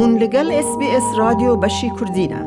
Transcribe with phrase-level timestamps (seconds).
[0.00, 2.40] هون لگل اس بی اس رادیو بشی کردینه.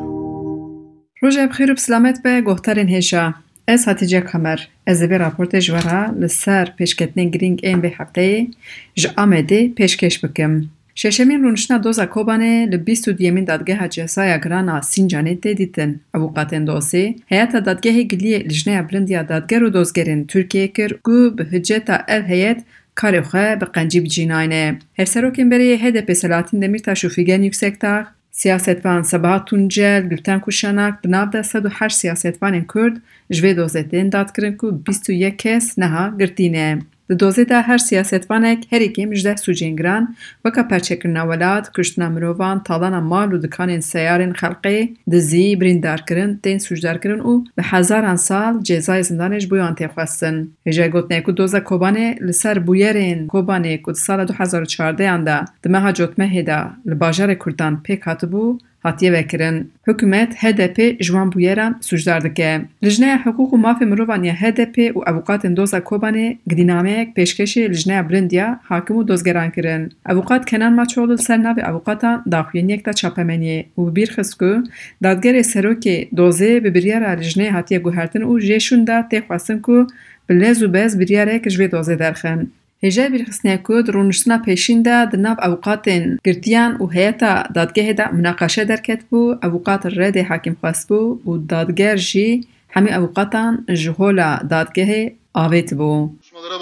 [1.22, 3.34] روژه بخیر و بسلامت به گوهترین هیشا.
[3.68, 8.46] از هاتیجه کمر از بی راپورت جوارا لسر پیشکتنین گرینگ این به هفته
[8.94, 10.62] جا آمده پیشکش بکم.
[10.94, 16.00] ششمین رونشنا دوزا کوبانه ل 22 یمین دادگاه جسایا گرانا سینجانه ته دیتن.
[16.14, 17.16] ابوقاتن دوسی.
[17.26, 22.64] هیئت دادگاه گلی لجنه بلندیا دادگر و دوزگرین ترکیه کر گو به حجتا ال هیئت
[22.94, 28.06] کار خواه به قنجی بجیناینه هر سروکن بری هدپ سلاتین دمیرتاش و فیگن یکسکتاغ
[28.36, 33.02] سیاستوان سبات تونجل گلتن کوشاناک بناو ده 108 سیاستوان کرد.
[33.30, 36.78] جوی دوزتین داد کرن کو 21 کس نها گرتینه.
[37.08, 40.14] دوزه دوزیت هر سیاست وانک هری کم جد سوچینگران
[40.44, 46.58] و کپچکر نوالات کشتن مروان تالان مال و دکان سیار خلقی دزی برین درکن تین
[46.58, 50.48] سوچ درکن او به هزاران سال جزای زندانش بیان تفسن.
[50.66, 55.48] هجای گوت نیکو دوز کوبانه لسر بیارن کوبانه کد سال 2014 اند.
[55.62, 62.64] دمها جوت مهدا لباجر کردن پک هاتبو هاتیه وکرن حکومت هدپ جوان بویران سوجدار دکه
[62.82, 68.60] لجنه حقوق و مافی مروانی هدپ و اوقات دوزا کوبانی گدینامه اک پیشکشی لجنه برندیا
[68.68, 74.10] حاکمو دوزگران کرن اوقات کنان ما چولو سرنا و اوقاتا داخوین یکتا چاپمینی و بیر
[74.10, 74.62] خسکو
[75.02, 79.86] دادگر سرو که دوزه ببریارا لجنه هاتیه گوهرتن و جیشون دا تیخواستن که
[80.28, 82.46] بلیز و بیز بریاره کشوی دوزه درخن
[82.84, 89.82] هێژای بیرخستنیە کورد ڕوونشتنە پێشیندا دناو ئەوقاتێن گرتیان و هەیەتا دادگەهێدا مناقاشە دەرکەت بوو ئەوقات
[89.98, 92.30] ڕێدێ حاکم خواست بوو و دادگەر ژی
[92.74, 95.02] هەمی ئەوقاتان ji hola dadgehê
[95.44, 95.92] avêt bû.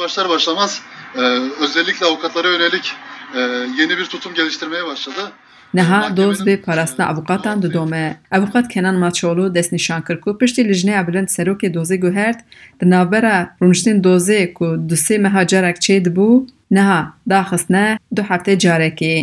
[0.02, 0.72] başlar başlamaz
[1.64, 2.86] özellikle avukatlara yönelik
[3.78, 5.32] yeni bir tutum geliştirmeye başladı.
[5.78, 11.28] نەها دۆز بێ پاراستە ئەوقاتان ددۆمە ئەوقات کەنان ماچۆلو دەست نیشانکرد و پشتی لژنەیە بلند
[11.36, 12.38] سەرۆکێ دۆزی گوهرد.
[12.80, 16.44] دنابەرە ڕونشتین دۆزێ و دوسێ مەهاجارێک چێ دبوو
[16.76, 17.00] نەها
[17.32, 19.16] داخستنە دو هەفتەی جارێکی.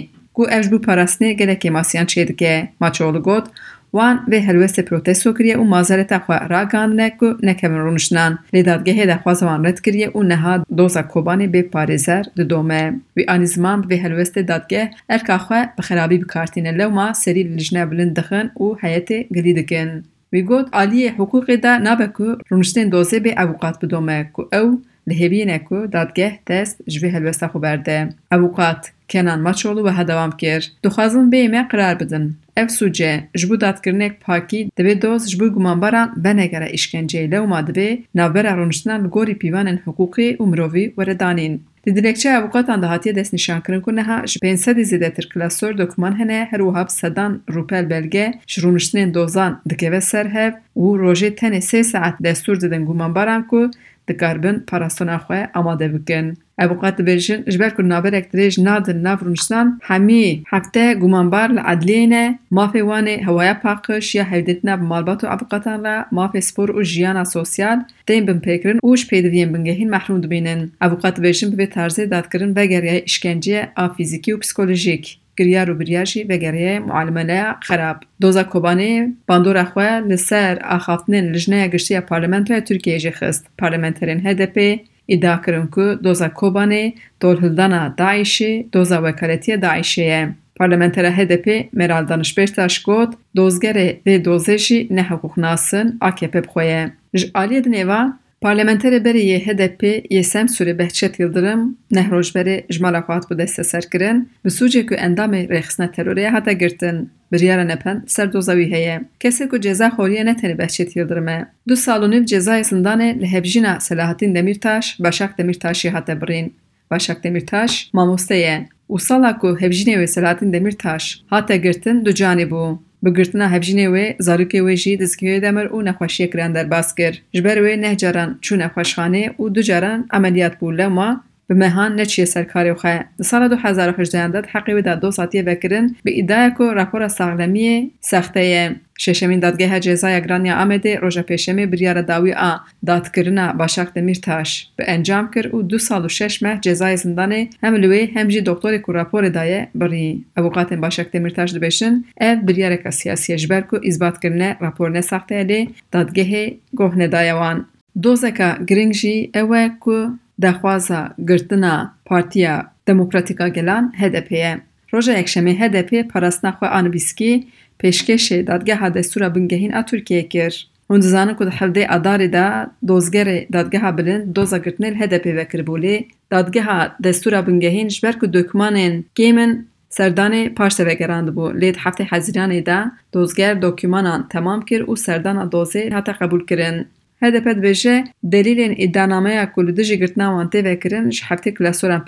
[0.53, 3.45] ئەژ بوو پاراستنێ گەلێکی ماسییان چێ دکێ ماچۆڵ گوت.
[3.93, 9.43] وان به هلوست پروتستو کریه و مازرتا خو را گاندنه کو نکم رونشنان لیدادگه دخواز
[9.43, 14.39] وان رد کریه و نها دوزا کوبانی به پاریزر دو دومه وی آنیزمان به هلوست
[14.39, 20.03] دادگه ارکا خو بخرابی بکارتینه لوما سری لجنه بلند دخن و حیات گلی دکن.
[20.33, 25.59] وی گوت عالی حقوقی دا نابه که رونشتین دوزه به اوقات بدومه که او لهبینه
[25.59, 28.09] کو دادگه تست جوی هلوسته خو برده.
[28.31, 30.61] اوقات کنان ماچولو و هدوام کر.
[30.83, 32.35] دخوازن بیمه قرار بدن.
[32.57, 35.79] اف سوجه جبو دادگرنک پاکی دبی دوز جبو گمان
[36.17, 41.59] بنگره اشکنجه لو ما دبی نوبر ارونشتنان گوری پیوانن حقوقی و مروی وردانین.
[41.83, 46.13] دی دلکچه اوقاتان دهاتیه دست نشان کرن کنه ها جبین سدی زیده تر کلاسور دکمان
[46.13, 51.83] هنه هر وحب سدان روپل بلگه شرونشتنین دوزان دکوه سر هف و روژه تنه سه
[51.83, 53.67] ساعت دستور دیدن گمان باران کو
[54.09, 56.37] dikarbin parastona xwe amade bikin.
[56.59, 62.37] Evokat dibêjin ji ber ku naberek dirêj nadin nav rûniştan hemî hefte gumanbar li edliyê
[62.51, 66.83] mafê wan ê hewaya paqij ya hevdîtina bi malbat û evokatan re mafê spor û
[66.83, 70.71] jiyana sosyal tên binpêkirin û ji pêdiviyên bingehîn mehrûm dibînin.
[70.81, 75.18] Evokat dibêjin bi vê tarzê dadkirin vegeriyaya îşkenceyê a fîzîkî û psikolojîk.
[75.39, 77.97] گریه رو بریه و گریه معلمانه خراب.
[78.21, 83.47] دوزا کوبانه باندور اخوه لسر اخافتنه لجنه گشتی پارلمنتو ترکیه جی خست.
[83.57, 90.33] پارلمنترین هدپ ادعا کرن که دوزا کوبانه دولهلدان دایشه دوزا وکالتی دایشه یه.
[90.55, 96.91] پارلمنتر هدپ مرال دانشپشت اشکوت دوزگره و دوزشی نه حقوق ناسن اکیپ بخویه.
[97.15, 104.29] جالی دنیوان Parlamenterê berê HDP yê Semsûrê Behçet Yıldırım nehrojberê ji mala xwe hatibû desteserkirin
[104.45, 107.09] bi sûcê ku endamê rêxistina terorê hate girtin.
[107.31, 109.01] Biryara nepend ser doza wî heye.
[109.19, 111.47] Kesê ku ceza xoriye ne tenê Behçet Yıldırım e.
[111.67, 116.53] Du sal û nîv cezayê zindanê li hevjîna Selahattin Demirtaş, Başak Demirtaşî hate birîn.
[116.91, 122.43] Başak Demirtaş mamoste ye û sala ku hevjînê wê Selahattin Demirtaş hate girtin du canî
[122.43, 122.77] bû.
[123.03, 127.13] Girtina hevjînê wê zarokê wê jî dizgehê demir û nexweşiyek ran derbas kir.
[127.33, 131.09] Ji ber wê neh caran çû nexweşxanê û du caran emeliyat bû lewma
[131.49, 132.97] به مهان نچیه سرکاری خواه.
[132.97, 137.91] در سال 2018 اندت حقی به در دو ساتیه بکرن به ایدای کو راپور سغلمی
[137.99, 138.75] سخته یه.
[138.99, 142.55] ششمین دادگه جزای اگرانی آمده روژا پیشمی بریار داوی آ
[142.85, 144.67] داد کرنا باشاق دمیر تاش.
[144.75, 148.41] به انجام کر او دو سال و شش مه جزای زندانی هم لوی هم جی
[148.41, 150.25] دکتور که راپور دایه بری.
[150.37, 155.67] اوقات باشاق دمیر تاش دبشن او بریار که سیاسی جبر که ازباد کرنه راپور نسخته
[155.91, 157.65] دادگه گوه ندایوان.
[158.01, 160.09] دوزه که گرنگ جی اوه که
[160.41, 164.61] دخوازه گرتنا پارتیا دموکراتیکا گلان هدپیه.
[164.91, 167.47] روز یکشنبه هدپیه پرستن خو آن بیسکی
[167.77, 170.53] پیشکش دادگاه دستور بنگهین ا ترکیه کر.
[170.89, 176.07] اون زانه کو حل دی اداره دا دوزګر دادگاه بلن دوزا گرتنل HDP وکر بولی.
[176.29, 182.85] دادگاه دستور بنگهین شبر کو دوکمانن گیمن سردان پاشته وگراند بو لید هفته حزیرانه دا
[183.11, 186.85] دوزگر دوکیمانان تمام کر او سردان دوزه حتی تقبل کرن.
[187.21, 192.05] هدف پد بچه دلیل این ادامه اکول دژی گرتن آن تی وکرین ش هفته کلاسوران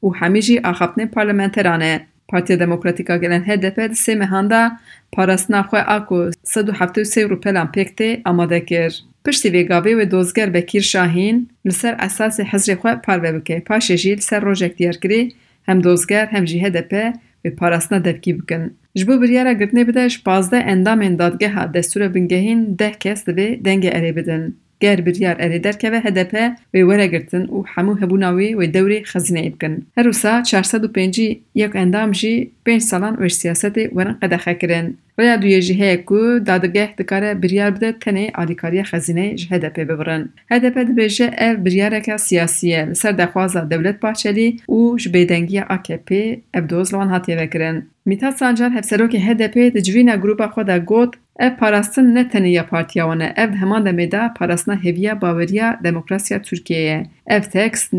[0.00, 4.70] او همیشه آخاب پارلمانترانه پارتی دموکراتیکا گلن هدف پد سه مهندا
[5.12, 8.90] پاراس نخواه اکو صد و هفته سه روبلان پیکتی آماده کر
[9.24, 14.20] پشتی و گاوی و دوزگر بکیر شاهین لسر اساس حضر خواه پر بکه پاش جیل
[14.20, 15.34] سر روجک دیارگری
[15.68, 17.14] هم دوزگر هم جی هدف پد
[17.44, 22.78] و پاراس ندکی بکن Ji bo biryara girtinê bide ji pazdeh endamên dadgeha destûra bingehîn
[22.78, 24.56] deh kes divê dengê erê bidin.
[24.80, 26.34] ger biryar erê derkeve HDP
[26.74, 29.74] wê weregirtin û hemû hebûna wê wê dewrê xezineyê bikin.
[29.94, 34.58] Her wisa çar sed û pêncî yek endam jî pênc salan wê siyasetê werin qedexe
[34.58, 34.86] kirin.
[35.18, 40.28] ویا دوی جهه کو دادگاه دکاره بریار بده تنه آدیکاری خزینه جه دپ ببرن.
[40.50, 42.92] هدف دپ به جه بریاره که سیاسیه.
[42.92, 47.86] سر دخوازه دولت باشلی او جبدنگی آکپ ابدوز لون هاتی وکرند.
[48.06, 50.06] می تاد سانجر هفته رو که هدف دچی
[50.54, 56.38] خود گود اف پاراستن نه تنه یا پارتی آنها همان دمیدا پاراستن هیچ باوریا دموکراسیا
[56.38, 57.94] ترکیه اف تکس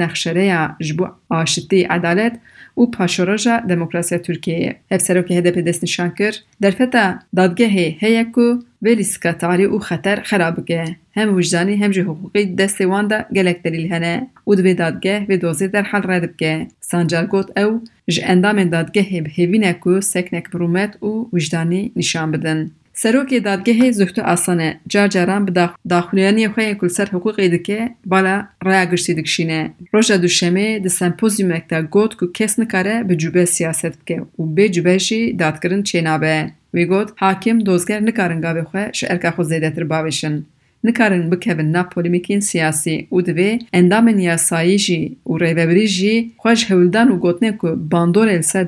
[0.79, 2.39] جبو آشتی عدالت
[2.75, 8.59] او پاشوراجا دموکراسی ترکیه هر سرو که هدف دست نشان کرد در فتا دادگاه هیکو
[8.81, 13.93] ولیسکا تاری او خطر خراب که هم وجدانی هم جه حقوقی دست واندا گلک دلیل
[13.93, 19.21] هنر او دو دادگه و دوزی در حال رد که سانجال گوت او جندام دادگه
[19.21, 25.69] به هیکو سکنک برومت او وجدانی نشان بدن سروکی دادگه زخت آسان جار جاران به
[25.89, 30.89] داخلیانی یه خواهی کل سر حقوق ایده که بالا رای گشتی دکشینه روژا دوشمه ده
[30.89, 35.83] سمپوزی مکتا گوت که کس نکاره به جوبه سیاست که و به جوبه شی دادگرن
[35.83, 40.45] چینابه وی گوت حاکم دوزگر نکارن گاوی خواه شو ارکا خود زیده تر باوشن
[40.83, 47.11] نکارن بکبن نا پولیمیکین سیاسی او دوی اندام نیاسایی جی و ریوبری جی خواهش هولدان
[47.11, 48.67] و گوتنه که باندور الساد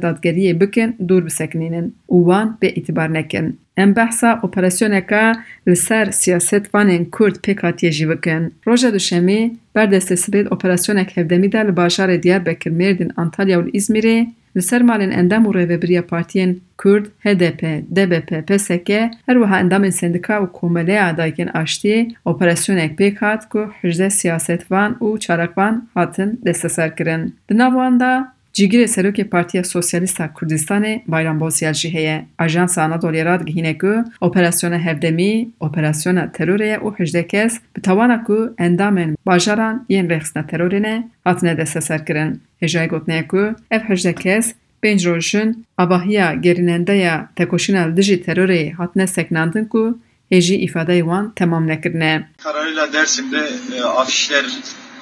[0.60, 3.58] بکن دور بسکنینن وان به اعتبار نکن.
[3.78, 8.54] Em behsa operasyoneka li ser siyasetvanên Kurd hatiye jî bikin.
[8.68, 14.28] Roja duşemê berdestê sibêt operasyonek hevdemî de li bajarê Diyarbekir, Mêrdîn, Antalya û İzmîrê
[14.58, 17.62] li ser malên endam û rêveberiya partiyên Kurd, HDP,
[17.96, 18.90] DBP, PSK
[19.26, 25.20] her wiha endamên sendika û komeleya dayikên aştiyê operasyonek pêk hat ku hejde siyasetvan û
[25.20, 27.36] çarakvan hatin desteserkirin.
[27.50, 32.26] Di nav wan de Cîgirê Serokê Partiya Sosyalîst a Kurdistanê Bayram Bozyal jî heye.
[32.38, 38.56] Ajansa Anadoluya ra digihîne ku operasyona hevdemî, operasyona terorê û hejde kes bi tawana ku
[38.58, 42.42] endamên bajaran yên rêxistina terorê ne hatine desteserkirin.
[42.62, 44.46] Hêjayê gotineye ku ev hejde kes
[44.84, 50.00] pênc rojin abahiya gerînendeya tekoşîna li dijî terorê hatine seknandin ku
[50.32, 52.28] hêjî îfadeyê wan temam nekirine.
[52.44, 54.46] kararıyla Dersim'de e, afişler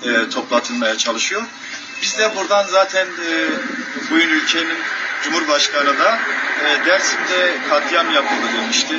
[0.06, 1.42] e, toplatılmaya çalışıyor.
[2.02, 3.30] Biz de buradan zaten e,
[4.12, 4.78] bugün ülkenin
[5.24, 6.18] Cumhurbaşkanı da
[6.66, 8.96] e, Dersim'de katliam yapıldı demişti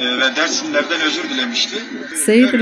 [0.00, 1.76] e, ve Dersimlerden özür dilemişti.
[2.26, 2.52] Seyid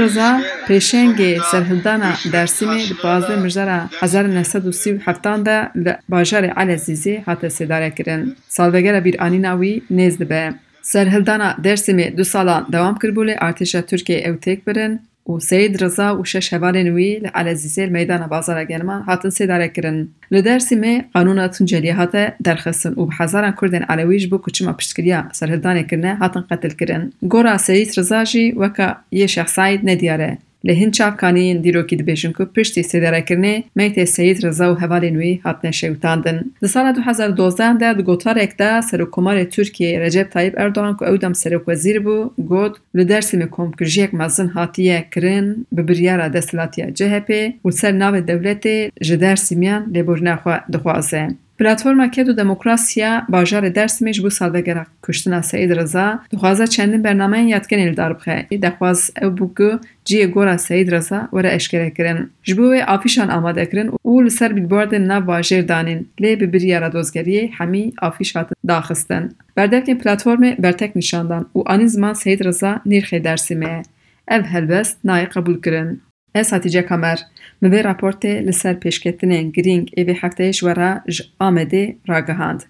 [0.69, 8.37] pêşengê burada serhildana Dersîmê di pazdeh mijara 1937 de li bajarê Elezîzê hate sêdarekirin.
[8.49, 10.53] Salvegera bîranîna wî nêz dibe.
[10.83, 16.19] Serhildana Dersîmê du salan dewam kirbû lê artêşa Tirkiye ew têk birin و سید رضا
[16.21, 20.09] و شش هوالین وی لعلى زیزیل میدان بازار گرمان هاتن سی داره کرن.
[20.31, 25.83] لدرسی می قانون هاتن جلیه هاتا درخستن و بحزاران کردن علویش بو کچما پشتگریا سرهدانه
[25.83, 27.11] کرنه هاتن قتل کردن.
[27.29, 28.25] گورا سید رضا
[28.57, 30.39] و وکا یه شخصاید ندیاره.
[30.67, 34.11] له هند چاپ کانی ان دیرو کې د بشن کو پښتي سي دره مې ته
[34.13, 39.09] سید رضا او حوالې نوې هات نشه وتاندن د سال 2012 د ګوتار اکدا سره
[39.17, 42.17] کومار ترکیه رجب طيب اردوغان کو اودم سره وزیر بو
[42.53, 47.21] ګوت له درس مې کوم کې جیک مازن هاتیه کرن به بریاره د سلاتیا جه
[47.31, 48.73] پی او سر نو دولت
[49.11, 54.31] جدار سیمیان له بورنه خو د خوازه Platforma Ked û Demokrasiya bajarê Dersîmê ji bo
[54.31, 58.47] salvegera kuştina Seyid Reza dixwaze çendin bernameyên yadkenê li dar bixe.
[58.63, 62.31] Dexwaz ew bû ku ciyê gora Seyid Reza were eşkerekirin.
[62.43, 66.09] Ji bo wê afîşan amadekirin û li ser bîlbordên nav bajêr danîn.
[66.21, 69.37] Lê bi biryara dozgeriyê hemî afîş hatin daxistin.
[69.57, 73.83] Berdevkên platformê bertek nîşandan û anî ziman Seyid Reza nîrxê Dersîmê ye.
[74.29, 76.03] Ev helbest nayê qebûl kirin.
[76.35, 77.17] اس هاتی جه کمر
[77.63, 82.65] مبه راپورت لسر پیشکتن گرینگ ایوی هفته شورا ج آمده را گهاند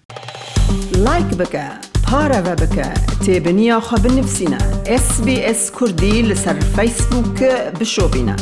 [0.97, 1.63] لایک بکه
[2.07, 2.85] پارا بکه
[3.25, 7.43] تیب نیا خواب نفسینا اس بی اس کردی لسر فیسبوک
[7.79, 8.35] بشو بینه